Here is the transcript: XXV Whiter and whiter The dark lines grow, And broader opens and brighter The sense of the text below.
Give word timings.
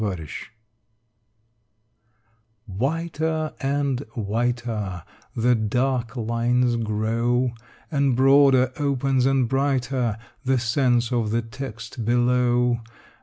XXV 0.01 0.45
Whiter 2.65 3.53
and 3.59 3.99
whiter 4.15 5.03
The 5.35 5.53
dark 5.53 6.15
lines 6.17 6.75
grow, 6.77 7.51
And 7.91 8.15
broader 8.15 8.71
opens 8.77 9.27
and 9.27 9.47
brighter 9.47 10.17
The 10.43 10.57
sense 10.57 11.11
of 11.11 11.29
the 11.29 11.43
text 11.43 12.03
below. 12.03 12.81